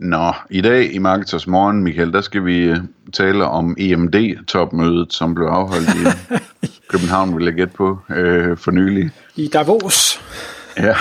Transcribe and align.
Nå, 0.00 0.32
i 0.50 0.60
dag 0.60 0.94
i 0.94 0.98
Marketers 0.98 1.46
Morgen, 1.46 1.82
Michael, 1.82 2.12
der 2.12 2.20
skal 2.20 2.44
vi 2.44 2.62
øh, 2.62 2.76
tale 3.12 3.44
om 3.44 3.76
EMD-topmødet, 3.78 5.12
som 5.12 5.34
blev 5.34 5.46
afholdt 5.46 5.88
i 5.88 6.36
København, 6.90 7.36
vil 7.36 7.44
jeg 7.44 7.54
gætte 7.54 7.74
på, 7.76 7.98
øh, 8.10 8.56
for 8.56 8.70
nylig. 8.70 9.10
I 9.36 9.48
Davos. 9.52 10.20
Ja, 10.76 10.94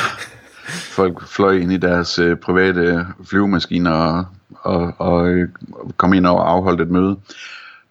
folk 0.68 1.28
fløj 1.28 1.52
ind 1.52 1.72
i 1.72 1.78
deres 1.78 2.20
øh, 2.20 2.38
private 2.38 3.06
flyvemaskiner 3.30 3.92
og, 3.92 4.26
og, 4.62 4.94
og 4.98 5.30
øh, 5.30 5.50
kom 5.98 6.14
ind 6.14 6.26
og 6.26 6.52
afholdt 6.52 6.82
et 6.82 6.90
møde. 6.90 7.18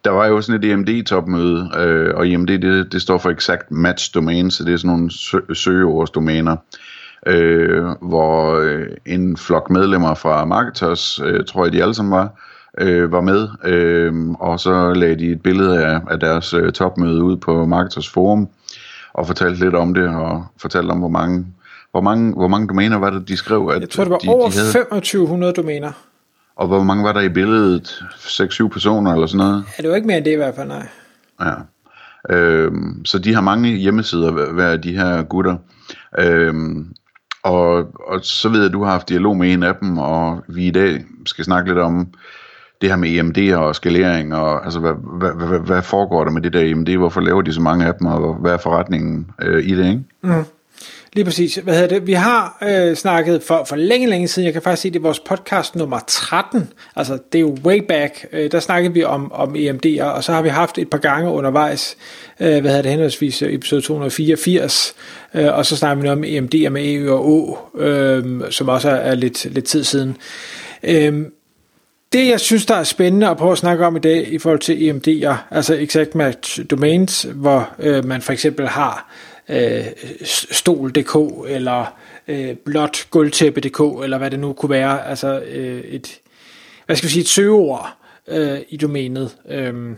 Der 0.04 0.10
var 0.10 0.26
jo 0.26 0.40
sådan 0.40 0.64
et 0.64 0.72
EMD-topmøde, 0.72 1.70
øh, 1.76 2.14
og 2.14 2.28
EMD 2.28 2.48
det, 2.48 2.92
det 2.92 3.02
står 3.02 3.18
for 3.18 3.30
Exact 3.30 3.70
Match 3.70 4.14
Domain, 4.14 4.50
så 4.50 4.64
det 4.64 4.72
er 4.72 4.76
sådan 4.76 4.90
nogle 4.96 5.10
sø- 5.10 5.54
søgeordsdomæner 5.54 6.56
øh, 7.26 7.84
hvor 8.02 8.54
øh, 8.54 8.86
en 9.06 9.36
flok 9.36 9.70
medlemmer 9.70 10.14
fra 10.14 10.44
Marketers, 10.44 11.20
øh, 11.24 11.44
tror 11.44 11.64
jeg 11.64 11.72
de 11.72 11.82
alle 11.82 11.94
sammen 11.94 12.12
var, 12.12 12.28
øh, 12.78 13.12
var 13.12 13.20
med, 13.20 13.48
øh, 13.64 14.30
og 14.30 14.60
så 14.60 14.92
lagde 14.94 15.18
de 15.18 15.30
et 15.32 15.42
billede 15.42 15.84
af, 15.86 16.00
af 16.10 16.20
deres 16.20 16.54
øh, 16.54 16.72
topmøde 16.72 17.22
ud 17.22 17.36
på 17.36 17.66
Marketers 17.66 18.08
forum, 18.08 18.48
og 19.12 19.26
fortalte 19.26 19.60
lidt 19.64 19.74
om 19.74 19.94
det, 19.94 20.08
og 20.08 20.44
fortalte 20.60 20.90
om, 20.90 20.98
hvor 20.98 21.08
mange, 21.08 21.46
hvor 21.90 22.00
mange, 22.00 22.32
hvor 22.32 22.48
mange 22.48 22.68
domæner 22.68 22.98
var 22.98 23.10
det, 23.10 23.28
de 23.28 23.36
skrev, 23.36 23.72
at 23.74 23.80
Jeg 23.80 23.90
tror, 23.90 24.04
det 24.04 24.10
var 24.10 24.18
de, 24.18 24.28
over 24.28 24.48
de 24.50 24.56
havde, 24.58 24.72
2500 24.72 25.52
domæner. 25.52 25.92
og 26.56 26.66
hvor 26.66 26.82
mange 26.82 27.04
var 27.04 27.12
der 27.12 27.20
i 27.20 27.28
billedet? 27.28 28.04
6-7 28.14 28.68
personer 28.68 29.12
eller 29.12 29.26
sådan 29.26 29.46
noget? 29.46 29.64
Ja, 29.78 29.82
det 29.82 29.90
var 29.90 29.96
ikke 29.96 30.06
mere 30.06 30.16
end 30.16 30.24
det 30.24 30.32
i 30.32 30.36
hvert 30.36 30.54
fald, 30.54 30.68
nej. 30.68 30.86
Ja. 31.40 31.54
Øhm, 32.30 33.04
så 33.04 33.18
de 33.18 33.34
har 33.34 33.40
mange 33.40 33.68
hjemmesider, 33.68 34.52
hver 34.52 34.68
af 34.68 34.82
de 34.82 34.92
her 34.96 35.22
gutter. 35.22 35.56
Øhm, 36.18 36.86
og, 37.44 37.76
og 38.06 38.20
så 38.22 38.48
ved 38.48 38.58
jeg, 38.58 38.66
at 38.66 38.72
du 38.72 38.84
har 38.84 38.92
haft 38.92 39.08
dialog 39.08 39.36
med 39.36 39.52
en 39.52 39.62
af 39.62 39.74
dem, 39.74 39.98
og 39.98 40.44
vi 40.48 40.66
i 40.66 40.70
dag 40.70 41.04
skal 41.26 41.44
snakke 41.44 41.70
lidt 41.70 41.78
om 41.78 42.08
det 42.80 42.88
her 42.88 42.96
med 42.96 43.08
EMD 43.08 43.54
og 43.54 43.76
skalering, 43.76 44.34
og 44.34 44.64
altså, 44.64 44.80
hvad, 44.80 44.94
hvad, 45.18 45.46
hvad, 45.46 45.58
hvad 45.58 45.82
foregår 45.82 46.24
der 46.24 46.30
med 46.30 46.42
det 46.42 46.52
der 46.52 46.60
EMD? 46.60 46.96
Hvorfor 46.96 47.20
laver 47.20 47.42
de 47.42 47.52
så 47.52 47.60
mange 47.60 47.86
af 47.86 47.94
dem, 47.94 48.06
og 48.06 48.34
hvad 48.34 48.52
er 48.52 48.58
forretningen 48.58 49.30
øh, 49.42 49.64
i 49.64 49.74
det, 49.74 49.88
ikke? 49.88 50.04
Mm. 50.22 50.44
Lige 51.14 51.24
præcis. 51.24 51.54
Hvad 51.54 51.74
hedder 51.74 51.88
det? 51.88 52.06
Vi 52.06 52.12
har 52.12 52.58
øh, 52.62 52.96
snakket 52.96 53.42
for, 53.42 53.64
for 53.64 53.76
længe, 53.76 54.06
længe 54.06 54.28
siden, 54.28 54.46
jeg 54.46 54.52
kan 54.52 54.62
faktisk 54.62 54.82
sige, 54.82 54.92
det 54.92 54.98
er 54.98 55.02
vores 55.02 55.20
podcast 55.20 55.76
nummer 55.76 56.00
13, 56.06 56.72
altså 56.96 57.18
det 57.32 57.38
er 57.38 57.40
jo 57.40 57.56
way 57.64 57.78
back, 57.88 58.26
øh, 58.32 58.52
der 58.52 58.60
snakkede 58.60 58.94
vi 58.94 59.04
om, 59.04 59.32
om 59.32 59.56
EMD'er, 59.56 60.04
og 60.04 60.24
så 60.24 60.32
har 60.32 60.42
vi 60.42 60.48
haft 60.48 60.78
et 60.78 60.90
par 60.90 60.98
gange 60.98 61.30
undervejs, 61.30 61.96
øh, 62.40 62.48
hvad 62.48 62.60
hedder 62.60 62.82
det 62.82 62.90
henholdsvis, 62.90 63.42
øh, 63.42 63.54
episode 63.54 63.80
284, 63.80 64.94
øh, 65.34 65.58
og 65.58 65.66
så 65.66 65.76
snakker 65.76 66.02
vi 66.02 66.08
noget 66.08 66.18
om 66.18 66.24
EMD'er 66.24 66.68
med 66.68 66.92
EU 66.94 67.12
og 67.12 67.28
O, 67.28 67.58
øh, 67.78 68.42
som 68.50 68.68
også 68.68 68.90
er, 68.90 68.94
er 68.94 69.14
lidt, 69.14 69.44
lidt 69.44 69.64
tid 69.64 69.84
siden. 69.84 70.16
Øh, 70.82 71.22
det, 72.12 72.28
jeg 72.28 72.40
synes, 72.40 72.66
der 72.66 72.74
er 72.74 72.84
spændende 72.84 73.28
at 73.28 73.36
prøve 73.36 73.52
at 73.52 73.58
snakke 73.58 73.86
om 73.86 73.96
i 73.96 74.00
dag 74.00 74.32
i 74.32 74.38
forhold 74.38 74.60
til 74.60 74.90
EMD'er, 74.90 75.34
altså 75.50 75.74
Exact 75.74 76.14
Match 76.14 76.60
Domains, 76.70 77.26
hvor 77.34 77.70
øh, 77.78 78.04
man 78.04 78.22
for 78.22 78.32
eksempel 78.32 78.68
har 78.68 79.10
øh, 79.48 79.84
stol.dk 80.24 81.16
eller 81.48 81.96
øh, 82.28 82.56
blot 82.56 83.06
gulvtæppe.dk 83.10 84.04
eller 84.04 84.18
hvad 84.18 84.30
det 84.30 84.38
nu 84.38 84.52
kunne 84.52 84.70
være, 84.70 85.06
altså 85.06 85.40
øh, 85.40 85.80
et, 85.80 86.20
hvad 86.86 86.96
skal 86.96 87.06
vi 87.06 87.12
sige, 87.12 87.20
et 87.20 87.28
søgeord 87.28 87.96
øh, 88.28 88.60
i 88.68 88.76
domænet. 88.76 89.36
Øh, 89.48 89.96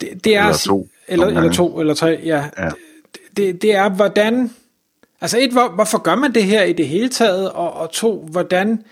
det, 0.00 0.24
det 0.24 0.36
er 0.36 0.42
Eller 0.42 0.56
to, 0.66 0.88
eller, 1.08 1.26
eller 1.26 1.52
to, 1.52 1.80
eller 1.80 1.94
tre, 1.94 2.20
ja. 2.24 2.44
Ja. 2.58 2.70
Det, 3.12 3.36
det, 3.36 3.62
det 3.62 3.74
er, 3.74 3.88
hvordan, 3.88 4.50
altså 5.20 5.38
et, 5.38 5.52
hvor, 5.52 5.68
hvorfor 5.68 5.98
gør 5.98 6.14
man 6.14 6.34
det 6.34 6.44
her 6.44 6.62
i 6.62 6.72
det 6.72 6.88
hele 6.88 7.08
taget, 7.08 7.52
og, 7.52 7.72
og 7.72 7.90
to, 7.90 8.28
hvordan, 8.30 8.84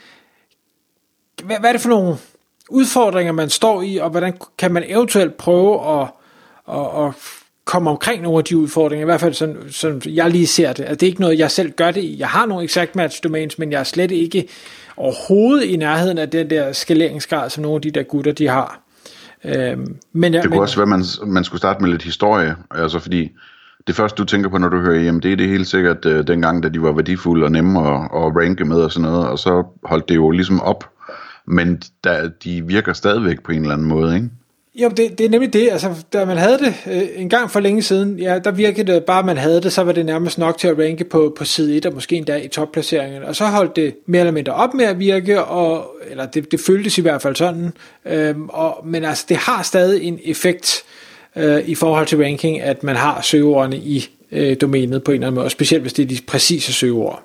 hvad, 1.45 1.59
hvad 1.59 1.71
er 1.71 1.73
det 1.73 1.81
for 1.81 1.89
nogle 1.89 2.17
udfordringer, 2.71 3.33
man 3.33 3.51
står 3.51 3.83
i, 3.83 3.97
og 3.97 4.11
hvordan 4.11 4.39
kan 4.59 4.73
man 4.73 4.85
eventuelt 4.87 5.37
prøve 5.37 6.01
at, 6.01 6.09
at, 6.69 7.07
at 7.07 7.13
komme 7.65 7.91
omkring 7.91 8.23
nogle 8.23 8.39
af 8.39 8.45
de 8.45 8.57
udfordringer, 8.57 9.05
i 9.05 9.09
hvert 9.09 9.21
fald 9.21 9.35
sådan, 9.35 9.57
sådan 9.71 10.03
jeg 10.07 10.31
lige 10.31 10.47
ser 10.47 10.73
det. 10.73 10.83
Altså, 10.83 10.95
det 10.95 11.03
er 11.03 11.11
ikke 11.11 11.21
noget, 11.21 11.39
jeg 11.39 11.51
selv 11.51 11.71
gør 11.71 11.91
det 11.91 12.01
i. 12.01 12.17
Jeg 12.19 12.29
har 12.29 12.47
nogle 12.47 12.65
exact 12.65 12.97
match 12.97 13.25
domains, 13.25 13.59
men 13.59 13.73
jeg 13.73 13.81
er 13.81 13.85
slet 13.85 14.11
ikke 14.11 14.49
overhovedet 14.97 15.65
i 15.65 15.77
nærheden 15.77 16.19
af 16.19 16.31
den 16.31 16.51
der 16.51 16.73
skaleringsgrad, 16.73 17.51
som 17.51 17.63
nogle 17.63 17.75
af 17.77 17.83
de 17.83 17.91
der 17.91 18.03
gutter, 18.03 18.33
de 18.33 18.49
har. 18.49 18.81
Øhm, 19.45 19.97
men, 20.13 20.35
jeg, 20.35 20.43
Det 20.43 20.51
men, 20.51 20.57
kunne 20.57 20.65
også 20.65 20.77
være, 20.77 20.95
at 20.95 21.05
man, 21.23 21.33
man 21.33 21.45
skulle 21.45 21.59
starte 21.59 21.83
med 21.83 21.91
lidt 21.91 22.03
historie, 22.03 22.57
altså 22.71 22.99
fordi 22.99 23.31
det 23.87 23.95
første, 23.95 24.17
du 24.17 24.25
tænker 24.25 24.49
på, 24.49 24.59
når 24.59 24.69
du 24.69 24.81
hører 24.81 25.09
EMD, 25.09 25.23
det 25.23 25.41
er 25.41 25.49
helt 25.49 25.67
sikkert 25.67 26.05
øh, 26.05 26.27
dengang, 26.27 26.63
da 26.63 26.69
de 26.69 26.83
var 26.83 26.93
værdifulde 26.93 27.45
og 27.45 27.53
nemme 27.53 27.81
at, 27.81 28.01
at 28.05 28.37
ranke 28.37 28.65
med 28.65 28.77
og 28.77 28.93
sådan 28.93 29.11
noget, 29.11 29.29
og 29.29 29.39
så 29.39 29.65
holdt 29.85 30.09
det 30.09 30.15
jo 30.15 30.31
ligesom 30.31 30.61
op, 30.61 30.91
men 31.47 31.83
der, 32.05 32.29
de 32.45 32.67
virker 32.67 32.93
stadigvæk 32.93 33.43
på 33.43 33.53
en 33.53 33.63
eller 33.63 33.75
anden 33.75 33.89
måde, 33.89 34.15
ikke? 34.15 34.31
Jo, 34.75 34.89
det, 34.89 35.19
det 35.19 35.27
er 35.27 35.31
nemlig 35.31 35.53
det. 35.53 35.71
Altså, 35.71 36.05
da 36.13 36.25
man 36.25 36.37
havde 36.37 36.59
det 36.59 36.75
øh, 36.87 37.03
en 37.17 37.29
gang 37.29 37.51
for 37.51 37.61
længe 37.61 37.83
siden, 37.83 38.19
ja, 38.19 38.39
der 38.39 38.51
virkede 38.51 38.93
det 38.93 39.05
bare, 39.05 39.19
at 39.19 39.25
man 39.25 39.37
havde 39.37 39.61
det, 39.61 39.73
så 39.73 39.83
var 39.83 39.93
det 39.93 40.07
nærmest 40.07 40.39
nok 40.39 40.59
til 40.59 40.69
at 40.69 40.79
ranke 40.79 41.05
på, 41.05 41.35
på 41.39 41.45
side 41.45 41.77
1, 41.77 41.87
og 41.87 41.95
måske 41.95 42.17
endda 42.17 42.37
i 42.37 42.49
topplaceringerne. 42.49 43.27
Og 43.27 43.37
så 43.37 43.47
holdt 43.47 43.77
det 43.77 43.97
mere 44.07 44.21
eller 44.21 44.33
mindre 44.33 44.53
op 44.53 44.75
med 44.75 44.85
at 44.85 44.99
virke, 44.99 45.45
og, 45.45 45.97
eller 46.11 46.27
det, 46.27 46.53
det 46.53 46.61
føltes 46.61 46.99
i 46.99 47.01
hvert 47.01 47.23
fald 47.23 47.37
sådan. 47.37 47.73
Øhm, 48.05 48.49
og, 48.49 48.87
men 48.87 49.05
altså, 49.05 49.27
det 49.29 49.37
har 49.37 49.63
stadig 49.63 50.03
en 50.03 50.21
effekt 50.25 50.83
øh, 51.37 51.69
i 51.69 51.75
forhold 51.75 52.07
til 52.07 52.19
ranking, 52.19 52.61
at 52.61 52.83
man 52.83 52.97
har 52.97 53.21
søgeordene 53.23 53.77
i 53.77 54.09
øh, 54.33 54.57
domænet 54.61 55.05
på 55.05 55.11
en 55.11 55.15
eller 55.15 55.27
anden 55.27 55.35
måde, 55.35 55.45
og 55.45 55.51
specielt 55.51 55.83
hvis 55.83 55.93
det 55.93 56.03
er 56.03 56.07
de 56.07 56.19
præcise 56.27 56.73
søgeord. 56.73 57.23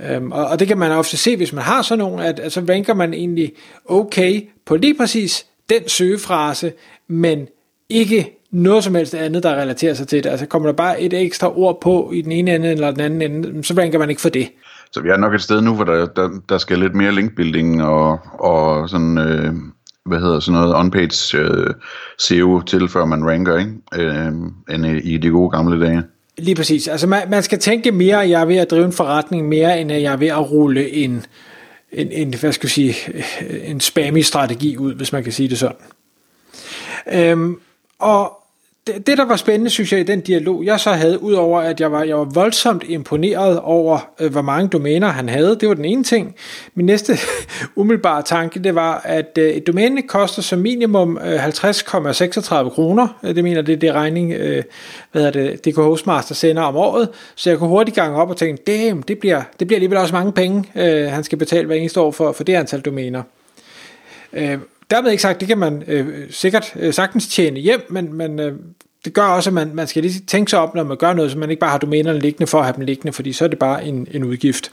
Øhm, 0.00 0.32
og, 0.32 0.46
og 0.46 0.58
det 0.58 0.68
kan 0.68 0.78
man 0.78 0.92
ofte 0.92 1.16
se, 1.16 1.36
hvis 1.36 1.52
man 1.52 1.64
har 1.64 1.82
sådan 1.82 1.98
nogle, 1.98 2.26
at, 2.26 2.40
at 2.40 2.52
så 2.52 2.64
ranker 2.68 2.94
man 2.94 3.14
egentlig 3.14 3.52
okay 3.84 4.42
på 4.64 4.76
lige 4.76 4.94
præcis 4.94 5.46
den 5.70 5.88
søgefrase, 5.88 6.72
men 7.08 7.48
ikke 7.88 8.38
noget 8.50 8.84
som 8.84 8.94
helst 8.94 9.14
andet, 9.14 9.42
der 9.42 9.54
relaterer 9.54 9.94
sig 9.94 10.08
til 10.08 10.24
det. 10.24 10.30
Altså 10.30 10.46
kommer 10.46 10.68
der 10.68 10.72
bare 10.76 11.00
et 11.00 11.12
ekstra 11.12 11.58
ord 11.58 11.80
på 11.80 12.10
i 12.14 12.20
den 12.20 12.32
ene 12.32 12.54
ende 12.54 12.70
eller 12.70 12.90
den 12.90 13.00
anden 13.00 13.22
ende, 13.22 13.64
så 13.64 13.74
ranker 13.74 13.98
man 13.98 14.10
ikke 14.10 14.22
for 14.22 14.28
det. 14.28 14.48
Så 14.92 15.00
vi 15.00 15.08
er 15.08 15.16
nok 15.16 15.34
et 15.34 15.42
sted 15.42 15.60
nu, 15.60 15.74
hvor 15.74 15.84
der, 15.84 16.06
der, 16.06 16.30
der 16.48 16.58
skal 16.58 16.78
lidt 16.78 16.94
mere 16.94 17.12
linkbuilding 17.12 17.82
og, 17.82 18.18
og 18.38 18.88
sådan, 18.88 19.18
øh, 19.18 19.52
hvad 20.06 20.18
hedder 20.18 20.40
sådan 20.40 20.60
noget, 20.60 20.74
on-page 20.74 21.38
øh, 21.38 21.74
SEO 22.18 22.60
til, 22.60 22.88
før 22.88 23.04
man 23.04 23.26
ranker, 23.30 23.58
ikke? 23.58 23.72
Øh, 23.94 24.32
end 24.70 24.86
i 24.86 25.16
de 25.16 25.28
gode 25.28 25.50
gamle 25.50 25.86
dage. 25.86 26.02
Lige 26.38 26.54
præcis. 26.54 26.88
Altså 26.88 27.06
man, 27.06 27.30
man 27.30 27.42
skal 27.42 27.58
tænke 27.58 27.92
mere, 27.92 28.22
at 28.22 28.30
jeg 28.30 28.40
er 28.40 28.44
ved 28.44 28.56
at 28.56 28.70
drive 28.70 28.84
en 28.84 28.92
forretning, 28.92 29.48
mere 29.48 29.80
end 29.80 29.92
at 29.92 30.02
jeg 30.02 30.12
er 30.12 30.16
ved 30.16 30.28
at 30.28 30.50
rulle 30.50 30.90
en, 30.90 31.26
en, 31.94 32.12
en 32.12 32.34
hvad 32.34 32.52
skal 32.52 32.66
jeg 32.66 32.70
sige, 32.70 32.94
en 33.64 33.80
spammy 33.80 34.22
strategi 34.22 34.76
ud, 34.76 34.94
hvis 34.94 35.12
man 35.12 35.24
kan 35.24 35.32
sige 35.32 35.48
det 35.48 35.58
sådan. 35.58 35.76
Øhm, 37.12 37.60
og 37.98 38.43
det, 38.86 39.06
det, 39.06 39.18
der 39.18 39.24
var 39.24 39.36
spændende, 39.36 39.70
synes 39.70 39.92
jeg, 39.92 40.00
i 40.00 40.02
den 40.02 40.20
dialog, 40.20 40.64
jeg 40.64 40.80
så 40.80 40.90
havde, 40.90 41.22
udover 41.22 41.60
at 41.60 41.80
jeg 41.80 41.92
var, 41.92 42.02
jeg 42.02 42.18
var 42.18 42.24
voldsomt 42.24 42.84
imponeret 42.88 43.60
over, 43.60 44.10
øh, 44.20 44.32
hvor 44.32 44.42
mange 44.42 44.68
domæner 44.68 45.08
han 45.08 45.28
havde, 45.28 45.56
det 45.60 45.68
var 45.68 45.74
den 45.74 45.84
ene 45.84 46.04
ting. 46.04 46.34
Min 46.74 46.86
næste 46.86 47.18
umiddelbare 47.76 48.22
tanke, 48.22 48.58
det 48.58 48.74
var, 48.74 49.00
at 49.04 49.38
øh, 49.38 49.50
et 49.50 49.66
domæne 49.66 50.02
koster 50.02 50.42
som 50.42 50.58
minimum 50.58 51.18
øh, 51.18 51.46
50,36 51.46 52.68
kroner. 52.68 53.18
Øh, 53.22 53.34
det 53.34 53.44
mener 53.44 53.62
det 53.62 53.72
er 53.72 53.76
det 53.76 53.92
regning, 53.92 54.32
øh, 54.32 54.62
hvad 55.12 55.22
hedder 55.22 55.50
det, 55.50 55.64
DK 55.64 55.76
Hostmaster 55.76 56.34
sender 56.34 56.62
om 56.62 56.76
året. 56.76 57.08
Så 57.34 57.50
jeg 57.50 57.58
kunne 57.58 57.68
hurtigt 57.68 57.94
gange 57.94 58.16
op 58.16 58.30
og 58.30 58.36
tænke, 58.36 58.62
damn, 58.66 59.02
det 59.02 59.18
bliver, 59.18 59.42
det 59.58 59.66
bliver 59.66 59.76
alligevel 59.76 59.98
også 59.98 60.14
mange 60.14 60.32
penge, 60.32 60.64
øh, 60.74 61.12
han 61.12 61.24
skal 61.24 61.38
betale 61.38 61.66
hver 61.66 61.76
eneste 61.76 62.00
år 62.00 62.10
for, 62.10 62.32
for 62.32 62.44
det 62.44 62.54
antal 62.54 62.80
domæner. 62.80 63.22
Øh, 64.32 64.58
dermed 64.90 65.10
ikke 65.10 65.22
sagt, 65.22 65.40
det 65.40 65.48
kan 65.48 65.58
man 65.58 65.82
øh, 65.86 66.30
sikkert 66.30 66.72
øh, 66.76 66.94
sagtens 66.94 67.28
tjene 67.28 67.60
hjem, 67.60 67.86
men, 67.90 68.12
men 68.12 68.38
øh, 68.38 68.52
det 69.04 69.14
gør 69.14 69.22
også, 69.22 69.50
at 69.50 69.54
man, 69.54 69.70
man 69.74 69.86
skal 69.86 70.02
lige 70.02 70.20
tænke 70.26 70.50
sig 70.50 70.58
op, 70.58 70.74
når 70.74 70.84
man 70.84 70.96
gør 70.96 71.12
noget, 71.12 71.30
så 71.30 71.38
man 71.38 71.50
ikke 71.50 71.60
bare 71.60 71.70
har 71.70 71.78
domænerne 71.78 72.18
liggende 72.18 72.46
for 72.46 72.58
at 72.58 72.64
have 72.64 72.76
dem 72.76 72.84
liggende, 72.84 73.12
fordi 73.12 73.32
så 73.32 73.44
er 73.44 73.48
det 73.48 73.58
bare 73.58 73.84
en, 73.84 74.08
en 74.10 74.24
udgift. 74.24 74.72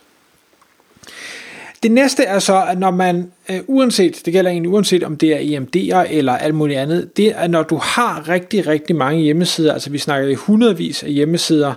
Det 1.84 1.92
næste 1.92 2.24
er 2.24 2.40
så, 2.40 2.66
at 2.66 2.80
når 2.80 2.92
man, 2.92 3.32
øh, 3.50 3.60
uanset, 3.68 4.22
det 4.26 4.34
gælder 4.34 4.52
egentlig 4.52 4.72
uanset 4.72 5.04
om 5.04 5.18
det 5.18 5.34
er 5.34 5.60
EMD'er 5.60 6.14
eller 6.14 6.38
alt 6.38 6.56
muligt 6.56 6.80
andet, 6.80 7.18
det 7.18 7.28
er, 7.28 7.48
når 7.48 7.64
du 7.64 7.76
har 7.76 8.30
rigtig, 8.30 8.68
rigtig 8.68 8.96
mange 8.96 9.22
hjemmesider, 9.22 9.74
altså 9.74 9.90
vi 9.90 9.98
snakker 9.98 10.30
i 10.30 10.34
hundredvis 10.34 11.04
af 11.04 11.12
hjemmesider, 11.12 11.74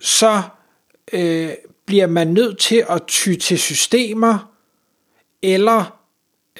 så 0.00 0.42
øh, 1.12 1.48
bliver 1.86 2.06
man 2.06 2.26
nødt 2.26 2.58
til 2.58 2.84
at 2.90 3.02
ty 3.06 3.34
til 3.34 3.58
systemer, 3.58 4.52
eller 5.42 5.97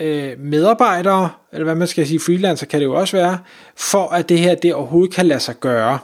øh, 0.01 0.33
medarbejdere, 0.39 1.31
eller 1.53 1.65
hvad 1.65 1.75
man 1.75 1.89
skal 1.89 2.07
sige, 2.07 2.21
freelancer 2.21 2.67
kan 2.67 2.81
det 2.81 2.87
jo 2.87 2.95
også 2.95 3.17
være, 3.17 3.39
for 3.77 4.09
at 4.09 4.29
det 4.29 4.39
her 4.39 4.55
det 4.55 4.75
overhovedet 4.75 5.15
kan 5.15 5.27
lade 5.27 5.41
sig 5.41 5.61
gøre. 5.61 5.99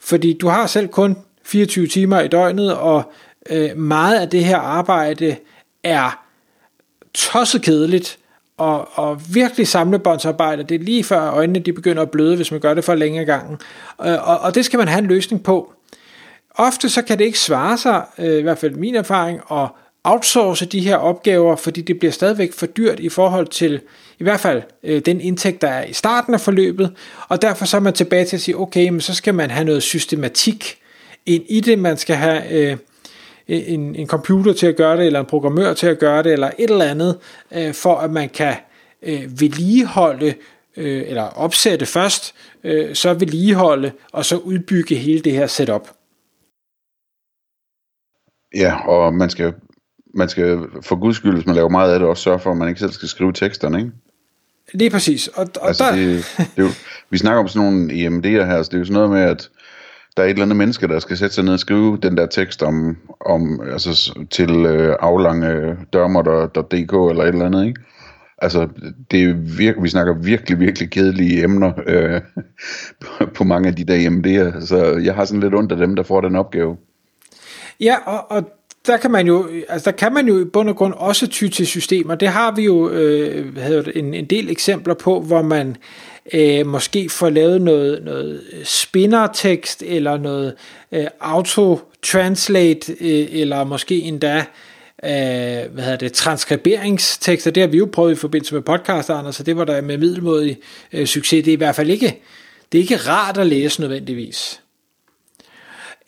Fordi 0.00 0.38
du 0.38 0.48
har 0.48 0.66
selv 0.66 0.88
kun 0.88 1.16
24 1.44 1.86
timer 1.86 2.20
i 2.20 2.28
døgnet, 2.28 2.74
og 2.74 3.12
øh, 3.50 3.76
meget 3.76 4.20
af 4.20 4.28
det 4.28 4.44
her 4.44 4.58
arbejde 4.58 5.36
er 5.82 6.24
tosset 7.14 7.62
kedeligt, 7.62 8.18
og, 8.56 8.88
og 8.98 9.20
virkelig 9.34 9.68
samlebåndsarbejde, 9.68 10.62
det 10.62 10.74
er 10.74 10.84
lige 10.84 11.04
før 11.04 11.30
øjnene 11.30 11.58
de 11.58 11.72
begynder 11.72 12.02
at 12.02 12.10
bløde, 12.10 12.36
hvis 12.36 12.50
man 12.50 12.60
gør 12.60 12.74
det 12.74 12.84
for 12.84 12.94
længe 12.94 13.24
gangen. 13.24 13.58
Øh, 14.04 14.28
og, 14.28 14.38
og 14.38 14.54
det 14.54 14.64
skal 14.64 14.78
man 14.78 14.88
have 14.88 14.98
en 14.98 15.06
løsning 15.06 15.42
på. 15.42 15.72
Ofte 16.54 16.88
så 16.88 17.02
kan 17.02 17.18
det 17.18 17.24
ikke 17.24 17.38
svare 17.38 17.78
sig, 17.78 18.04
øh, 18.18 18.38
i 18.38 18.42
hvert 18.42 18.58
fald 18.58 18.74
min 18.74 18.94
erfaring, 18.94 19.40
at 19.50 19.68
outsource 20.04 20.66
de 20.66 20.80
her 20.80 20.96
opgaver, 20.96 21.56
fordi 21.56 21.80
det 21.80 21.98
bliver 21.98 22.12
stadigvæk 22.12 22.52
for 22.52 22.66
dyrt 22.66 23.00
i 23.00 23.08
forhold 23.08 23.46
til 23.46 23.80
i 24.18 24.22
hvert 24.22 24.40
fald 24.40 24.62
øh, 24.82 25.02
den 25.06 25.20
indtægt, 25.20 25.62
der 25.62 25.68
er 25.68 25.84
i 25.84 25.92
starten 25.92 26.34
af 26.34 26.40
forløbet, 26.40 26.96
og 27.28 27.42
derfor 27.42 27.64
så 27.64 27.76
er 27.76 27.80
man 27.80 27.92
tilbage 27.92 28.24
til 28.24 28.36
at 28.36 28.40
sige, 28.40 28.58
okay, 28.58 28.88
men 28.88 29.00
så 29.00 29.14
skal 29.14 29.34
man 29.34 29.50
have 29.50 29.64
noget 29.64 29.82
systematik 29.82 30.78
ind 31.26 31.44
i 31.48 31.60
det, 31.60 31.78
man 31.78 31.96
skal 31.96 32.16
have 32.16 32.52
øh, 32.52 32.76
en, 33.48 33.94
en 33.94 34.06
computer 34.06 34.52
til 34.52 34.66
at 34.66 34.76
gøre 34.76 34.96
det, 34.96 35.06
eller 35.06 35.20
en 35.20 35.26
programmør 35.26 35.74
til 35.74 35.86
at 35.86 35.98
gøre 35.98 36.22
det, 36.22 36.32
eller 36.32 36.50
et 36.58 36.70
eller 36.70 36.84
andet, 36.84 37.18
øh, 37.52 37.74
for 37.74 37.96
at 37.96 38.10
man 38.10 38.28
kan 38.28 38.56
øh, 39.02 39.40
vedligeholde, 39.40 40.34
øh, 40.76 41.02
eller 41.06 41.22
opsætte 41.22 41.86
først, 41.86 42.34
øh, 42.64 42.94
så 42.94 43.14
vedligeholde, 43.14 43.92
og 44.12 44.24
så 44.24 44.36
udbygge 44.36 44.94
hele 44.94 45.20
det 45.20 45.32
her 45.32 45.46
setup. 45.46 45.88
Ja, 48.54 48.88
og 48.88 49.14
man 49.14 49.30
skal, 49.30 49.54
man 50.14 50.28
skal 50.28 50.58
for 50.82 50.96
guds 50.96 51.16
skyld, 51.16 51.34
hvis 51.34 51.46
man 51.46 51.54
laver 51.54 51.68
meget 51.68 51.92
af 51.92 51.98
det, 51.98 52.08
også 52.08 52.22
sørge 52.22 52.38
for, 52.38 52.50
at 52.50 52.56
man 52.56 52.68
ikke 52.68 52.80
selv 52.80 52.92
skal 52.92 53.08
skrive 53.08 53.32
teksterne, 53.32 53.78
ikke? 53.78 53.90
Lige 54.74 54.90
præcis. 54.90 55.28
Og, 55.28 55.48
og 55.60 55.68
altså, 55.68 55.84
der... 55.84 55.96
det, 55.96 56.24
det 56.36 56.48
er 56.56 56.62
jo, 56.62 56.68
vi 57.10 57.18
snakker 57.18 57.40
om 57.40 57.48
sådan 57.48 57.72
nogle 57.72 57.92
EMD'er 57.92 58.44
her, 58.44 58.62
så 58.62 58.68
det 58.68 58.74
er 58.74 58.78
jo 58.78 58.84
sådan 58.84 58.94
noget 58.94 59.10
med, 59.10 59.20
at 59.20 59.50
der 60.16 60.22
er 60.22 60.26
et 60.26 60.30
eller 60.30 60.42
andet 60.42 60.56
menneske, 60.56 60.88
der 60.88 60.98
skal 60.98 61.16
sætte 61.16 61.34
sig 61.34 61.44
ned 61.44 61.52
og 61.52 61.58
skrive 61.58 61.98
den 62.02 62.16
der 62.16 62.26
tekst 62.26 62.62
om, 62.62 62.96
om 63.26 63.60
altså 63.72 64.20
til 64.30 64.50
øh, 64.50 64.96
aflange 65.00 65.76
dørmer.dk 65.92 67.10
eller 67.10 67.22
et 67.22 67.28
eller 67.28 67.46
andet, 67.46 67.66
ikke? 67.66 67.80
Altså, 68.38 68.68
det 69.10 69.22
er 69.22 69.34
virkelig, 69.34 69.82
vi 69.82 69.88
snakker 69.88 70.14
virkelig, 70.14 70.60
virkelig 70.60 70.90
kedelige 70.90 71.44
emner 71.44 71.72
øh, 71.86 72.20
på 73.36 73.44
mange 73.44 73.68
af 73.68 73.76
de 73.76 73.84
der 73.84 74.08
EMD'er, 74.08 74.66
så 74.66 75.00
jeg 75.04 75.14
har 75.14 75.24
sådan 75.24 75.40
lidt 75.40 75.54
ondt 75.54 75.72
af 75.72 75.78
dem, 75.78 75.96
der 75.96 76.02
får 76.02 76.20
den 76.20 76.36
opgave. 76.36 76.76
Ja, 77.80 77.96
og, 78.06 78.30
og 78.30 78.50
der 78.86 78.96
kan 78.96 79.10
man 79.10 79.26
jo, 79.26 79.48
altså 79.68 79.90
der 79.90 79.96
kan 79.96 80.12
man 80.12 80.28
jo 80.28 80.40
i 80.40 80.44
bund 80.44 80.68
og 80.68 80.76
grund 80.76 80.94
også 80.96 81.26
ty 81.26 81.48
til 81.48 81.66
systemer. 81.66 82.14
Det 82.14 82.28
har 82.28 82.52
vi 82.52 82.62
jo 82.62 82.90
øh, 82.90 83.52
hvad 83.52 83.84
en, 83.94 84.14
en 84.14 84.24
del 84.24 84.50
eksempler 84.50 84.94
på, 84.94 85.20
hvor 85.20 85.42
man 85.42 85.76
øh, 86.32 86.66
måske 86.66 87.08
får 87.08 87.30
lavet 87.30 87.62
noget, 87.62 88.04
noget 88.04 88.40
spinnertekst 88.64 89.82
eller 89.86 90.16
noget 90.16 90.54
øh, 90.92 91.06
auto-translate 91.20 92.92
øh, 93.00 93.26
eller 93.30 93.64
måske 93.64 94.00
endda 94.00 94.44
øh, 95.04 95.72
hvad 95.72 95.84
hedder 95.84 95.96
det, 95.96 96.12
transkriberingstekster. 96.12 97.50
Det 97.50 97.60
har 97.60 97.68
vi 97.68 97.78
jo 97.78 97.88
prøvet 97.92 98.12
i 98.12 98.16
forbindelse 98.16 98.54
med 98.54 98.62
podcasterne, 98.62 99.32
så 99.32 99.42
det 99.42 99.56
var 99.56 99.64
der 99.64 99.80
med 99.80 99.98
middelmodig 99.98 100.58
øh, 100.92 101.06
succes. 101.06 101.44
Det 101.44 101.50
er 101.50 101.56
i 101.56 101.56
hvert 101.56 101.74
fald 101.74 101.90
ikke, 101.90 102.20
det 102.72 102.78
er 102.78 102.82
ikke 102.82 102.96
rart 102.96 103.38
at 103.38 103.46
læse 103.46 103.80
nødvendigvis. 103.80 104.61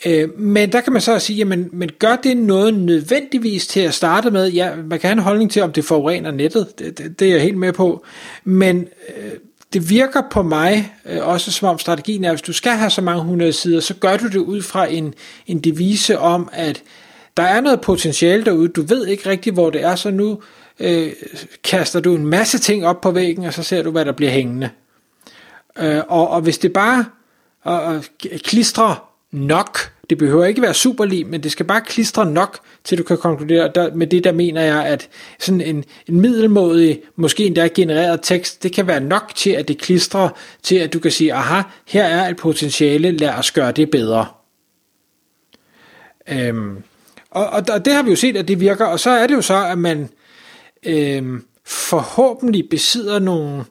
Øh, 0.06 0.38
men 0.38 0.73
der 0.73 0.81
kan 0.81 0.93
man 0.93 1.02
så 1.02 1.19
sige, 1.19 1.37
jamen, 1.37 1.69
men 1.73 1.91
gør 1.99 2.17
det 2.17 2.37
noget 2.37 2.75
nødvendigvis 2.75 3.67
til 3.67 3.81
at 3.81 3.94
starte 3.94 4.31
med? 4.31 4.50
Ja, 4.50 4.76
man 4.76 5.00
kan 5.00 5.08
have 5.08 5.12
en 5.12 5.19
holdning 5.19 5.50
til, 5.50 5.62
om 5.62 5.73
det 5.73 5.85
forurener 5.85 6.31
nettet, 6.31 6.79
det, 6.79 6.99
det, 6.99 7.20
det 7.20 7.29
er 7.29 7.32
jeg 7.32 7.43
helt 7.43 7.58
med 7.58 7.73
på, 7.73 8.05
men 8.44 8.88
øh, 9.17 9.32
det 9.73 9.91
virker 9.91 10.23
på 10.31 10.43
mig 10.43 10.93
øh, 11.06 11.29
også 11.29 11.52
som 11.52 11.69
om 11.69 11.79
strategien 11.79 12.25
er, 12.25 12.29
at 12.29 12.35
hvis 12.35 12.43
du 12.43 12.52
skal 12.52 12.73
have 12.73 12.91
så 12.91 13.00
mange 13.00 13.23
hundrede 13.23 13.52
sider, 13.52 13.81
så 13.81 13.94
gør 13.94 14.17
du 14.17 14.26
det 14.26 14.37
ud 14.37 14.62
fra 14.62 14.93
en, 14.93 15.14
en 15.46 15.58
devise 15.61 16.19
om, 16.19 16.49
at 16.52 16.82
der 17.37 17.43
er 17.43 17.61
noget 17.61 17.81
potentiale 17.81 18.44
derude, 18.44 18.69
du 18.69 18.82
ved 18.82 19.06
ikke 19.06 19.29
rigtigt, 19.29 19.55
hvor 19.55 19.70
det 19.70 19.82
er, 19.82 19.97
så 19.97 20.11
nu 20.11 20.40
øh, 20.81 21.12
kaster 21.64 22.00
du 22.00 22.14
en 22.14 22.26
masse 22.26 22.58
ting 22.58 22.87
op 22.87 23.00
på 23.00 23.11
væggen, 23.11 23.44
og 23.44 23.55
så 23.55 23.62
ser 23.62 23.82
du, 23.82 23.90
hvad 23.90 24.05
der 24.05 24.12
bliver 24.12 24.32
hængende. 24.32 24.70
Øh, 25.79 26.02
og, 26.08 26.29
og 26.29 26.40
hvis 26.40 26.58
det 26.58 26.73
bare 26.73 27.05
og, 27.62 27.82
og 27.82 28.05
klistrer 28.44 29.13
nok, 29.34 29.78
det 30.10 30.19
behøver 30.19 30.44
ikke 30.44 30.62
være 30.62 30.75
super 30.75 31.04
lige, 31.04 31.25
men 31.25 31.42
det 31.42 31.52
skal 31.52 31.66
bare 31.66 31.81
klistre 31.81 32.26
nok, 32.26 32.58
til 32.84 32.98
du 32.98 33.02
kan 33.02 33.19
konkludere. 33.19 33.70
Der, 33.75 33.94
med 33.94 34.06
det 34.06 34.25
der 34.25 34.32
mener 34.32 34.62
jeg, 34.62 34.84
at 34.84 35.08
sådan 35.38 35.60
en, 35.60 35.84
en 36.08 36.20
middelmådig, 36.20 37.00
måske 37.16 37.44
endda 37.46 37.69
genereret 37.75 38.20
tekst, 38.22 38.62
det 38.62 38.72
kan 38.72 38.86
være 38.86 39.00
nok 39.00 39.32
til, 39.34 39.50
at 39.50 39.69
det 39.69 39.78
klistrer 39.78 40.28
til, 40.62 40.76
at 40.76 40.92
du 40.92 40.98
kan 40.98 41.10
sige, 41.10 41.34
aha, 41.34 41.62
her 41.88 42.04
er 42.04 42.28
et 42.28 42.36
potentiale, 42.36 43.10
lad 43.10 43.31
os 43.31 43.52
gøre 43.52 43.72
det 43.72 43.90
bedre. 43.90 44.26
Øhm, 46.28 46.76
og, 47.30 47.46
og, 47.46 47.62
og 47.72 47.84
det 47.84 47.92
har 47.92 48.02
vi 48.02 48.10
jo 48.10 48.16
set, 48.16 48.37
at 48.37 48.48
det 48.48 48.60
virker, 48.60 48.84
og 48.84 49.00
så 49.00 49.10
er 49.10 49.26
det 49.26 49.34
jo 49.34 49.42
så, 49.42 49.66
at 49.66 49.78
man 49.78 50.08
øhm, 50.87 51.44
forhåbentlig 51.64 52.69
besidder 52.70 53.19
nogle 53.19 53.64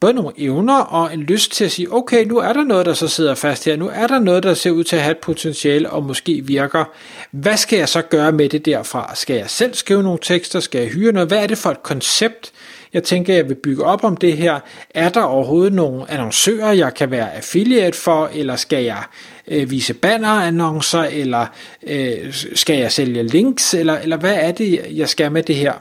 både 0.00 0.12
nogle 0.12 0.32
evner 0.36 0.78
og 0.78 1.14
en 1.14 1.20
lyst 1.20 1.52
til 1.52 1.64
at 1.64 1.72
sige, 1.72 1.92
okay, 1.92 2.24
nu 2.24 2.38
er 2.38 2.52
der 2.52 2.64
noget, 2.64 2.86
der 2.86 2.94
så 2.94 3.08
sidder 3.08 3.34
fast 3.34 3.64
her, 3.64 3.76
nu 3.76 3.90
er 3.94 4.06
der 4.06 4.18
noget, 4.18 4.42
der 4.42 4.54
ser 4.54 4.70
ud 4.70 4.84
til 4.84 4.96
at 4.96 5.02
have 5.02 5.12
et 5.12 5.18
potentiale 5.18 5.90
og 5.90 6.02
måske 6.04 6.42
virker. 6.44 6.84
Hvad 7.30 7.56
skal 7.56 7.78
jeg 7.78 7.88
så 7.88 8.02
gøre 8.02 8.32
med 8.32 8.48
det 8.48 8.64
derfra? 8.64 9.14
Skal 9.14 9.36
jeg 9.36 9.50
selv 9.50 9.74
skrive 9.74 10.02
nogle 10.02 10.18
tekster? 10.22 10.60
Skal 10.60 10.80
jeg 10.80 10.90
hyre 10.90 11.12
noget? 11.12 11.28
Hvad 11.28 11.42
er 11.42 11.46
det 11.46 11.58
for 11.58 11.70
et 11.70 11.82
koncept, 11.82 12.52
jeg 12.92 13.02
tænker, 13.04 13.34
jeg 13.34 13.48
vil 13.48 13.54
bygge 13.54 13.84
op 13.84 14.04
om 14.04 14.16
det 14.16 14.36
her? 14.36 14.60
Er 14.90 15.08
der 15.08 15.22
overhovedet 15.22 15.72
nogle 15.72 16.10
annoncører, 16.10 16.72
jeg 16.72 16.94
kan 16.94 17.10
være 17.10 17.34
affiliate 17.34 17.98
for, 17.98 18.30
eller 18.34 18.56
skal 18.56 18.84
jeg 18.84 19.02
øh, 19.48 19.70
vise 19.70 19.94
bannerannoncer, 19.94 21.02
eller 21.02 21.46
øh, 21.86 22.34
skal 22.54 22.78
jeg 22.78 22.92
sælge 22.92 23.22
links, 23.22 23.74
eller, 23.74 23.98
eller 23.98 24.16
hvad 24.16 24.34
er 24.34 24.52
det, 24.52 24.86
jeg 24.90 25.08
skal 25.08 25.32
med 25.32 25.42
det 25.42 25.56
her? 25.56 25.72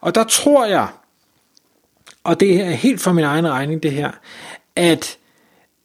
Og 0.00 0.14
der 0.14 0.24
tror 0.24 0.66
jeg, 0.66 0.86
og 2.24 2.40
det 2.40 2.60
er 2.60 2.70
helt 2.70 3.00
for 3.00 3.12
min 3.12 3.24
egen 3.24 3.48
regning 3.48 3.82
det 3.82 3.92
her, 3.92 4.10
at 4.76 5.18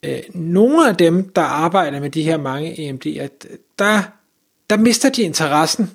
øh, 0.04 0.19
nogle 0.34 0.89
af 0.89 0.95
dem, 0.95 1.30
der 1.30 1.42
arbejder 1.42 2.00
med 2.00 2.10
de 2.10 2.24
her 2.24 2.38
mange 2.38 2.72
EMD'er, 2.72 3.28
der, 3.80 4.01
der 4.69 4.78
mister 4.78 5.10
de 5.10 5.22
interessen. 5.22 5.92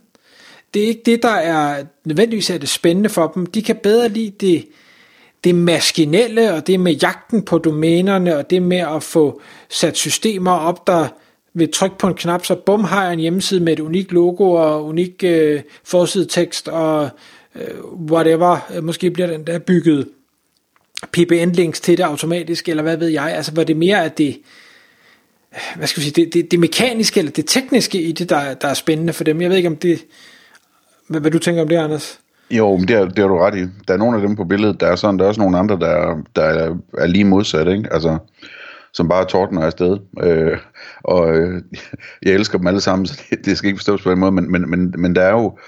Det 0.75 0.83
er 0.83 0.87
ikke 0.87 1.03
det, 1.06 1.23
der 1.23 1.29
er 1.29 1.85
nødvendigvis 2.05 2.50
er 2.50 2.59
det 2.59 2.69
spændende 2.69 3.09
for 3.09 3.27
dem. 3.27 3.47
De 3.47 3.62
kan 3.62 3.77
bedre 3.77 4.09
lide 4.09 4.31
det, 4.41 4.69
det 5.44 5.55
maskinelle, 5.55 6.55
og 6.55 6.67
det 6.67 6.81
med 6.81 6.93
jagten 6.93 7.43
på 7.43 7.59
domænerne, 7.59 8.37
og 8.37 8.50
det 8.50 8.62
med 8.62 8.79
at 8.79 9.03
få 9.03 9.41
sat 9.69 9.96
systemer 9.96 10.53
op, 10.53 10.87
der 10.87 11.08
ved 11.55 11.69
tryk 11.69 11.99
på 11.99 12.06
en 12.06 12.15
knap, 12.15 12.44
så 12.44 12.55
bum 12.55 12.84
har 12.84 13.05
jeg 13.05 13.13
en 13.13 13.19
hjemmeside 13.19 13.61
med 13.61 13.72
et 13.72 13.81
unikt 13.81 14.13
logo 14.13 14.51
og 14.53 14.87
unik 14.87 15.25
øh, 15.25 15.61
forsidetekst 15.84 16.69
og 16.69 17.08
øh, 17.55 17.84
whatever. 18.11 18.72
Øh, 18.75 18.84
måske 18.84 19.11
bliver 19.11 19.27
den 19.27 19.46
der 19.46 19.58
bygget 19.58 20.08
PBN-links 21.17 21.81
til 21.81 21.99
det 21.99 22.05
automatisk, 22.05 22.69
eller 22.69 22.82
hvad 22.82 22.97
ved 22.97 23.09
jeg, 23.09 23.32
altså 23.32 23.53
var 23.55 23.65
det 23.65 23.77
mere 23.77 24.05
at 24.05 24.19
det, 24.19 24.39
hvad 25.77 25.87
skal 25.87 26.01
vi 26.01 26.05
sige, 26.05 26.25
det, 26.25 26.35
det, 26.35 26.51
det 26.51 26.61
mekaniske 26.61 27.19
eller 27.19 27.32
det 27.32 27.47
tekniske 27.47 28.03
i 28.03 28.13
det, 28.13 28.31
der, 28.31 28.55
der 28.55 28.69
er 28.69 28.75
spændende 28.75 29.13
for 29.13 29.25
dem. 29.25 29.41
Jeg 29.41 29.51
ved 29.51 29.56
ikke 29.56 29.69
om 29.69 29.77
det, 29.77 30.05
hvad, 31.09 31.21
hvad 31.21 31.31
du 31.31 31.39
tænker 31.39 31.63
om 31.63 31.69
det, 31.69 31.77
Anders? 31.77 32.19
Jo, 32.51 32.77
men 32.77 32.89
det 32.89 32.97
er, 32.97 33.05
det 33.05 33.19
har 33.19 33.29
du 33.29 33.39
ret 33.39 33.56
i. 33.56 33.67
Der 33.89 33.94
er 33.94 33.99
nogle 33.99 34.17
af 34.17 34.29
dem 34.29 34.37
på 34.37 34.44
billedet, 34.44 34.81
der 34.81 34.87
er 34.87 34.97
sådan, 34.97 35.19
der 35.19 35.25
er 35.25 35.29
også 35.29 35.41
nogle 35.41 35.59
andre, 35.59 35.79
der, 35.79 36.23
der 36.37 36.43
er, 36.43 36.77
er 36.99 37.06
lige 37.06 37.25
modsat, 37.25 37.69
ikke? 37.69 37.89
Altså, 37.93 38.19
som 38.93 39.09
bare 39.09 39.25
tordner 39.25 39.63
afsted. 39.63 39.99
Øh, 40.23 40.59
og 41.05 41.37
øh, 41.37 41.63
jeg 42.23 42.32
elsker 42.32 42.59
dem 42.59 42.67
alle 42.67 42.81
sammen, 42.81 43.06
så 43.06 43.23
det, 43.31 43.44
det 43.44 43.59
skal 43.59 43.69
ikke 43.69 43.79
forstås 43.79 44.03
på 44.03 44.11
den 44.11 44.19
måde, 44.19 44.32
men, 44.32 44.53
men, 44.53 44.71
men, 44.71 44.94
men 44.99 45.15
der 45.15 45.23
er 45.23 45.31
jo, 45.31 45.59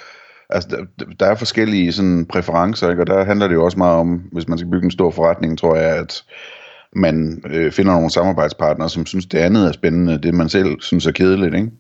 altså, 0.55 0.87
der, 0.99 1.05
der 1.21 1.27
er 1.27 1.35
forskellige 1.35 1.93
sådan, 1.93 2.27
præferencer, 2.27 2.91
ikke? 2.91 3.03
og 3.03 3.07
der 3.07 3.25
handler 3.25 3.49
det 3.49 3.55
jo 3.55 3.65
også 3.65 3.79
meget 3.79 3.97
om, 3.97 4.23
hvis 4.33 4.49
man 4.49 4.59
skal 4.59 4.71
bygge 4.71 4.85
en 4.85 4.91
stor 4.91 5.11
forretning, 5.11 5.59
tror 5.59 5.77
jeg, 5.77 5.97
at 5.97 6.23
man 6.97 7.43
øh, 7.51 7.73
finder 7.73 7.93
nogle 7.93 8.11
samarbejdspartnere, 8.11 8.91
som 8.91 9.07
synes, 9.07 9.27
det 9.27 9.39
andet 9.39 9.69
er 9.69 9.73
spændende, 9.73 10.19
det 10.19 10.35
man 10.35 10.49
selv 10.49 10.81
synes 10.81 11.07
er 11.07 11.13
kedeligt, 11.13 11.55
ikke? 11.55 11.71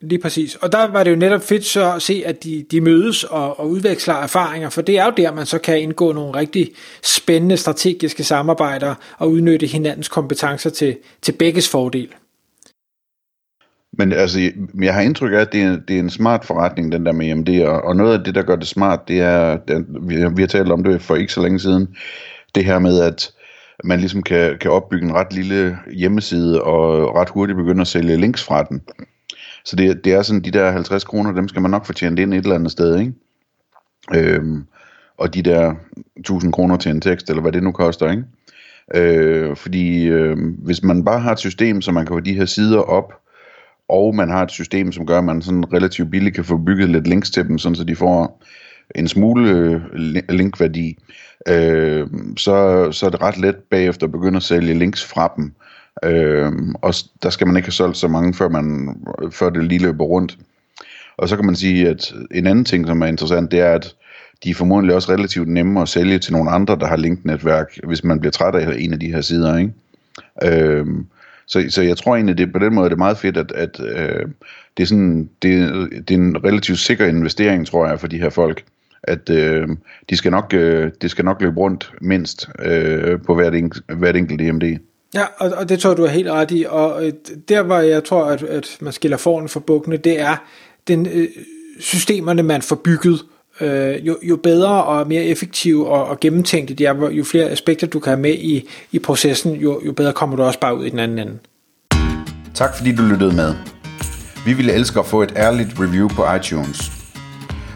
Lige 0.00 0.18
præcis. 0.18 0.54
Og 0.54 0.72
der 0.72 0.90
var 0.90 1.04
det 1.04 1.10
jo 1.10 1.16
netop 1.16 1.42
fedt 1.42 1.64
så 1.64 1.94
at 1.94 2.02
se, 2.02 2.22
at 2.26 2.44
de, 2.44 2.64
de 2.70 2.80
mødes 2.80 3.24
og, 3.24 3.60
og 3.60 3.68
udveksler 3.70 4.14
erfaringer, 4.14 4.70
for 4.70 4.82
det 4.82 4.98
er 4.98 5.04
jo 5.04 5.12
der, 5.16 5.34
man 5.34 5.46
så 5.46 5.58
kan 5.58 5.80
indgå 5.80 6.12
nogle 6.12 6.34
rigtig 6.38 6.70
spændende 7.02 7.56
strategiske 7.56 8.24
samarbejder 8.24 8.94
og 9.18 9.30
udnytte 9.30 9.66
hinandens 9.66 10.08
kompetencer 10.08 10.70
til, 10.70 10.96
til 11.22 11.32
begges 11.32 11.68
fordel. 11.68 12.08
Men 13.98 14.12
altså, 14.12 14.50
jeg 14.82 14.94
har 14.94 15.00
indtryk 15.00 15.32
af, 15.32 15.36
at 15.36 15.52
det 15.52 15.62
er, 15.62 15.76
det 15.88 15.96
er 15.96 16.00
en 16.00 16.10
smart 16.10 16.44
forretning, 16.44 16.92
den 16.92 17.06
der 17.06 17.12
med 17.12 17.30
EMD, 17.30 17.62
og, 17.62 17.84
og 17.84 17.96
noget 17.96 18.18
af 18.18 18.24
det, 18.24 18.34
der 18.34 18.42
gør 18.42 18.56
det 18.56 18.68
smart, 18.68 19.08
det 19.08 19.20
er, 19.20 19.56
det, 19.56 19.86
vi, 20.00 20.14
vi 20.14 20.42
har 20.42 20.46
talt 20.46 20.72
om 20.72 20.84
det 20.84 21.02
for 21.02 21.16
ikke 21.16 21.32
så 21.32 21.42
længe 21.42 21.60
siden, 21.60 21.96
det 22.54 22.64
her 22.64 22.78
med, 22.78 23.00
at 23.00 23.32
man 23.84 23.98
ligesom 23.98 24.22
kan, 24.22 24.58
kan 24.60 24.70
opbygge 24.70 25.06
en 25.06 25.14
ret 25.14 25.32
lille 25.32 25.78
hjemmeside, 25.92 26.62
og 26.62 27.14
ret 27.16 27.28
hurtigt 27.28 27.56
begynde 27.56 27.80
at 27.80 27.86
sælge 27.86 28.16
links 28.16 28.44
fra 28.44 28.62
den. 28.62 28.82
Så 29.64 29.76
det, 29.76 30.04
det 30.04 30.12
er 30.12 30.22
sådan, 30.22 30.42
de 30.42 30.50
der 30.50 30.70
50 30.70 31.04
kroner, 31.04 31.32
dem 31.32 31.48
skal 31.48 31.62
man 31.62 31.70
nok 31.70 31.86
fortjene 31.86 32.22
ind 32.22 32.34
et 32.34 32.42
eller 32.42 32.54
andet 32.54 32.72
sted, 32.72 32.98
ikke? 32.98 33.12
Øhm, 34.14 34.66
og 35.18 35.34
de 35.34 35.42
der 35.42 35.74
1000 36.16 36.52
kroner 36.52 36.76
til 36.76 36.90
en 36.90 37.00
tekst, 37.00 37.30
eller 37.30 37.42
hvad 37.42 37.52
det 37.52 37.62
nu 37.62 37.72
koster, 37.72 38.10
ikke? 38.10 38.24
Øh, 38.94 39.56
fordi 39.56 40.04
øh, 40.04 40.36
hvis 40.58 40.82
man 40.82 41.04
bare 41.04 41.20
har 41.20 41.32
et 41.32 41.38
system, 41.38 41.82
så 41.82 41.92
man 41.92 42.06
kan 42.06 42.14
få 42.14 42.20
de 42.20 42.34
her 42.34 42.44
sider 42.44 42.78
op, 42.78 43.12
og 43.88 44.14
man 44.14 44.30
har 44.30 44.42
et 44.42 44.50
system, 44.50 44.92
som 44.92 45.06
gør, 45.06 45.18
at 45.18 45.24
man 45.24 45.42
sådan 45.42 45.72
relativt 45.72 46.10
billigt 46.10 46.34
kan 46.34 46.44
få 46.44 46.56
bygget 46.56 46.88
lidt 46.88 47.06
links 47.06 47.30
til 47.30 47.48
dem, 47.48 47.58
sådan 47.58 47.76
så 47.76 47.84
de 47.84 47.96
får 47.96 48.42
en 48.94 49.08
smule 49.08 49.50
øh, 49.50 49.80
linkværdi, 50.28 50.98
øh, 51.48 52.06
så, 52.36 52.88
så 52.92 53.06
er 53.06 53.10
det 53.10 53.22
ret 53.22 53.38
let 53.38 53.56
bagefter 53.56 54.06
at 54.06 54.12
begynde 54.12 54.36
at 54.36 54.42
sælge 54.42 54.74
links 54.74 55.04
fra 55.04 55.32
dem. 55.36 55.52
Øh, 56.04 56.52
og 56.82 56.94
der 57.22 57.30
skal 57.30 57.46
man 57.46 57.56
ikke 57.56 57.66
have 57.66 57.72
solgt 57.72 57.96
så 57.96 58.08
mange, 58.08 58.34
før, 58.34 58.48
man, 58.48 58.96
før 59.30 59.50
det 59.50 59.64
lige 59.64 59.82
løber 59.82 60.04
rundt. 60.04 60.38
Og 61.16 61.28
så 61.28 61.36
kan 61.36 61.46
man 61.46 61.56
sige, 61.56 61.88
at 61.88 62.12
en 62.30 62.46
anden 62.46 62.64
ting, 62.64 62.86
som 62.86 63.02
er 63.02 63.06
interessant, 63.06 63.50
det 63.50 63.60
er, 63.60 63.72
at 63.72 63.94
de 64.44 64.50
er 64.50 64.54
formodentlig 64.54 64.94
også 64.94 65.12
relativt 65.12 65.48
nemme 65.48 65.82
at 65.82 65.88
sælge 65.88 66.18
til 66.18 66.32
nogle 66.32 66.50
andre, 66.50 66.76
der 66.76 66.86
har 66.86 66.96
linknetværk, 66.96 67.78
hvis 67.84 68.04
man 68.04 68.20
bliver 68.20 68.32
træt 68.32 68.54
af 68.54 68.76
en 68.78 68.92
af 68.92 69.00
de 69.00 69.12
her 69.12 69.20
sider. 69.20 69.56
Ikke? 69.56 69.72
Øh, 70.42 70.86
så, 71.46 71.64
så 71.68 71.82
jeg 71.82 71.96
tror 71.96 72.14
egentlig, 72.14 72.38
det 72.38 72.52
på 72.52 72.58
den 72.58 72.74
måde 72.74 72.84
er 72.84 72.88
det 72.88 72.98
meget 72.98 73.18
fedt, 73.18 73.36
at, 73.36 73.52
at 73.52 73.80
øh, 73.80 74.26
det, 74.76 74.82
er 74.82 74.86
sådan, 74.86 75.30
det, 75.42 75.70
det 76.08 76.10
er 76.10 76.18
en 76.18 76.44
relativt 76.44 76.78
sikker 76.78 77.06
investering, 77.06 77.66
tror 77.66 77.86
jeg, 77.86 78.00
for 78.00 78.06
de 78.06 78.20
her 78.20 78.30
folk 78.30 78.64
at 79.06 79.30
øh, 79.30 79.68
de 80.10 80.16
skal 80.16 80.30
nok, 80.30 80.54
øh, 80.54 80.90
det 81.02 81.10
skal 81.10 81.24
nok 81.24 81.40
løbe 81.40 81.60
rundt 81.60 81.92
mindst 82.00 82.48
øh, 82.58 83.22
på 83.22 83.34
hvert, 83.34 83.54
enk, 83.54 83.74
hvert 83.98 84.16
enkelt 84.16 84.40
EMD. 84.40 84.62
Ja, 85.14 85.24
og, 85.38 85.50
og 85.50 85.68
det 85.68 85.78
tror 85.78 85.90
jeg, 85.90 85.96
du 85.96 86.04
er 86.04 86.08
helt 86.08 86.30
ret 86.30 86.50
i. 86.50 86.64
Og 86.68 87.06
øh, 87.06 87.12
der, 87.48 87.62
hvor 87.62 87.78
jeg 87.78 88.04
tror, 88.04 88.24
at, 88.24 88.42
at 88.42 88.76
man 88.80 88.92
skiller 88.92 89.16
foran 89.16 89.48
for 89.48 89.60
bukkene, 89.60 89.96
det 89.96 90.20
er 90.20 90.36
den 90.88 91.06
øh, 91.06 91.28
systemerne, 91.80 92.42
man 92.42 92.62
får 92.62 92.76
bygget. 92.76 93.20
Øh, 93.60 94.06
jo, 94.06 94.18
jo 94.22 94.36
bedre 94.36 94.84
og 94.84 95.08
mere 95.08 95.24
effektive 95.24 95.88
og, 95.88 96.06
og 96.06 96.20
gennemtænkte 96.20 96.74
de 96.74 96.86
er, 96.86 97.10
jo 97.10 97.24
flere 97.24 97.50
aspekter 97.50 97.86
du 97.86 98.00
kan 98.00 98.10
have 98.10 98.20
med 98.20 98.34
i, 98.34 98.68
i 98.92 98.98
processen, 98.98 99.54
jo, 99.54 99.80
jo 99.86 99.92
bedre 99.92 100.12
kommer 100.12 100.36
du 100.36 100.42
også 100.42 100.60
bare 100.60 100.78
ud 100.78 100.84
i 100.84 100.90
den 100.90 100.98
anden 100.98 101.18
ende. 101.18 101.38
Tak 102.54 102.76
fordi 102.76 102.94
du 102.94 103.02
lyttede 103.02 103.36
med. 103.36 103.54
Vi 104.46 104.52
ville 104.52 104.72
elske 104.72 104.98
at 104.98 105.06
få 105.06 105.22
et 105.22 105.32
ærligt 105.36 105.80
review 105.80 106.08
på 106.08 106.34
iTunes. 106.34 106.92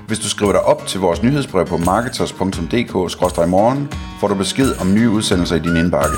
Hvis 0.06 0.18
du 0.18 0.28
skriver 0.28 0.52
dig 0.52 0.60
op 0.60 0.86
til 0.86 1.00
vores 1.00 1.22
nyhedsbrev 1.22 1.66
på 1.66 1.76
marketers.dk-morgen, 1.76 3.88
får 4.20 4.28
du 4.28 4.34
besked 4.34 4.80
om 4.80 4.94
nye 4.94 5.10
udsendelser 5.10 5.56
i 5.56 5.58
din 5.58 5.76
indbakke. 5.76 6.16